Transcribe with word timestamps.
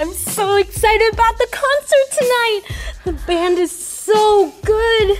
I'm 0.00 0.14
so 0.14 0.56
excited 0.56 1.12
about 1.12 1.36
the 1.36 1.46
concert 1.52 2.18
tonight. 2.18 2.60
The 3.04 3.12
band 3.26 3.58
is 3.58 3.70
so 3.70 4.50
good. 4.64 5.18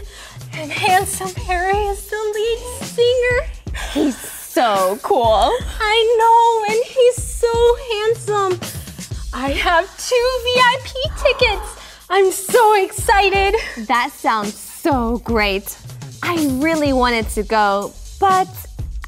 And 0.55 0.73
Handsome 0.73 1.35
Harry 1.45 1.77
is 1.77 2.07
the 2.07 2.17
lead 2.17 2.59
singer. 2.87 3.77
He's 3.93 4.17
so 4.17 4.99
cool. 5.03 5.53
I 5.81 6.17
know, 6.19 6.75
and 6.75 6.83
he's 6.87 7.23
so 7.23 7.77
handsome. 7.93 8.59
I 9.35 9.51
have 9.51 9.85
two 9.99 10.31
VIP 10.47 11.13
tickets. 11.19 11.79
I'm 12.09 12.33
so 12.33 12.83
excited. 12.83 13.57
That 13.87 14.13
sounds 14.13 14.55
so 14.55 15.19
great. 15.19 15.77
I 16.23 16.59
really 16.59 16.95
wanted 16.95 17.29
to 17.31 17.43
go, 17.43 17.93
but 18.19 18.49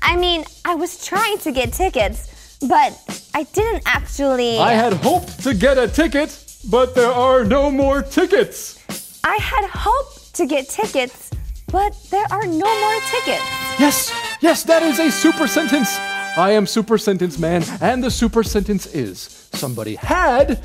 I 0.03 0.17
mean, 0.17 0.45
I 0.67 0.75
was 0.75 1.03
trying 1.03 1.39
to 1.39 1.51
get 1.51 1.73
tickets, 1.73 2.29
but 2.63 2.93
I 3.35 3.45
didn't 3.45 3.83
actually. 3.87 4.59
I 4.59 4.73
had 4.73 4.93
hoped 4.95 5.43
to 5.43 5.55
get 5.55 5.79
a 5.79 5.89
ticket, 5.89 6.39
but 6.71 6.95
there 6.95 7.11
are 7.11 7.45
no 7.45 7.71
more 7.71 8.03
tickets. 8.03 8.79
I 9.25 9.37
had 9.37 9.69
hoped 9.69 10.35
to 10.35 10.47
get 10.47 10.69
tickets, 10.69 11.31
but 11.71 11.97
there 12.11 12.27
are 12.31 12.47
no 12.47 12.81
more 12.81 13.01
tickets. 13.11 13.45
Yes, 13.79 14.13
yes, 14.41 14.63
that 14.65 14.83
is 14.83 14.99
a 14.99 15.11
super 15.11 15.47
sentence. 15.47 15.97
I 16.37 16.53
am 16.53 16.67
super 16.67 16.99
sentence 16.99 17.39
man, 17.39 17.63
and 17.81 18.03
the 18.03 18.11
super 18.11 18.43
sentence 18.43 18.87
is 18.87 19.49
somebody 19.53 19.97
had 19.97 20.61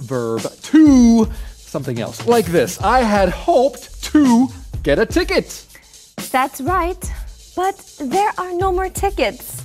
verb 0.00 0.42
to 0.42 1.28
something 1.56 2.00
else. 2.00 2.26
Like 2.26 2.46
this 2.46 2.80
I 2.80 3.00
had 3.02 3.28
hoped 3.28 4.02
to 4.12 4.48
get 4.82 4.98
a 4.98 5.06
ticket. 5.06 5.66
That's 6.30 6.60
right, 6.60 7.12
but 7.56 7.76
there 8.00 8.32
are 8.38 8.52
no 8.54 8.72
more 8.72 8.88
tickets. 8.88 9.61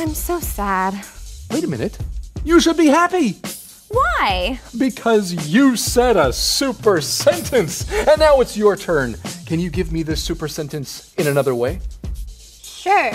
I'm 0.00 0.14
so 0.14 0.40
sad. 0.40 0.94
Wait 1.50 1.64
a 1.64 1.68
minute. 1.68 1.96
You 2.44 2.60
should 2.60 2.76
be 2.76 2.88
happy 2.88 3.36
Why? 3.88 4.60
because 4.76 5.48
you 5.48 5.76
said 5.76 6.16
a 6.16 6.32
super 6.32 7.00
sentence. 7.00 7.90
And 7.90 8.18
now 8.18 8.40
it's 8.40 8.56
your 8.56 8.76
turn. 8.76 9.16
Can 9.46 9.60
you 9.60 9.70
give 9.70 9.92
me 9.92 10.02
this 10.02 10.22
super 10.22 10.48
sentence 10.48 11.14
in 11.14 11.26
another 11.26 11.54
way? 11.54 11.80
Sure. 12.62 13.12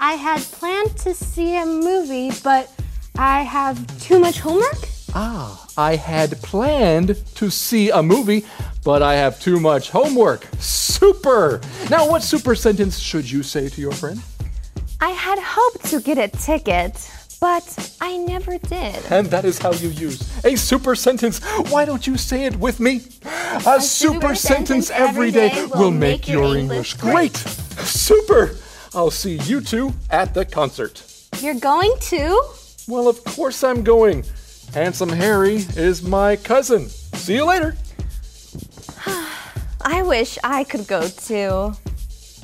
I 0.00 0.14
had 0.14 0.40
planned 0.40 0.96
to 0.98 1.14
see 1.14 1.56
a 1.56 1.66
movie, 1.66 2.32
but 2.42 2.70
I 3.16 3.42
have 3.42 3.86
too 4.00 4.18
much 4.18 4.40
homework. 4.40 4.88
Ah, 5.14 5.66
I 5.76 5.96
had 5.96 6.40
planned 6.42 7.16
to 7.36 7.50
see 7.50 7.90
a 7.90 8.02
movie, 8.02 8.46
but 8.82 9.02
I 9.02 9.14
have 9.14 9.38
too 9.40 9.60
much 9.60 9.90
homework. 9.90 10.48
Super! 10.58 11.60
Now, 11.90 12.08
what 12.08 12.22
super 12.22 12.54
sentence 12.54 12.98
should 12.98 13.30
you 13.30 13.42
say 13.42 13.68
to 13.68 13.80
your 13.80 13.92
friend? 13.92 14.20
I 15.02 15.08
had 15.08 15.40
hoped 15.40 15.84
to 15.86 16.00
get 16.00 16.16
a 16.16 16.28
ticket, 16.28 17.10
but 17.40 17.96
I 18.00 18.18
never 18.18 18.56
did. 18.58 19.04
And 19.10 19.26
that 19.32 19.44
is 19.44 19.58
how 19.58 19.72
you 19.72 19.88
use 19.88 20.44
a 20.44 20.54
super 20.54 20.94
sentence. 20.94 21.40
Why 21.72 21.84
don't 21.84 22.06
you 22.06 22.16
say 22.16 22.44
it 22.44 22.54
with 22.54 22.78
me? 22.78 23.00
A, 23.66 23.80
super, 23.80 24.36
sentence, 24.36 24.90
every 24.90 25.32
day 25.32 25.66
will 25.74 25.90
make 25.90 26.28
your 26.28 26.56
English 26.56 26.94
great. 26.94 27.36
Super! 27.36 28.54
I'll 28.94 29.10
see 29.10 29.38
you 29.38 29.60
two 29.60 29.92
at 30.08 30.34
the 30.34 30.44
concert. 30.44 31.02
You're 31.40 31.58
going 31.58 31.96
to? 32.12 32.40
Well, 32.86 33.08
of 33.08 33.24
course 33.24 33.64
I'm 33.64 33.82
going. 33.82 34.22
Handsome 34.72 35.08
Harry 35.08 35.66
is 35.74 36.04
my 36.04 36.36
cousin. 36.36 36.88
See 36.88 37.34
you 37.34 37.44
later. 37.44 37.76
I 39.84 40.04
wish 40.04 40.38
I 40.44 40.62
could 40.62 40.86
go 40.86 41.08
too. 41.08 41.74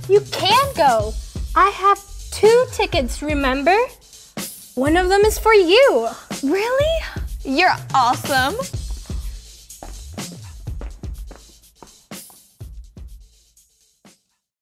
You 0.08 0.20
can 0.32 0.74
go. 0.74 1.14
I 1.54 1.70
have 1.70 2.07
two 2.30 2.66
tickets, 2.72 3.22
remember? 3.22 3.76
One 4.74 4.96
of 4.96 5.08
them 5.08 5.22
is 5.22 5.38
for 5.38 5.52
you. 5.54 6.08
Really? 6.42 6.98
You're 7.44 7.74
awesome. 7.94 8.54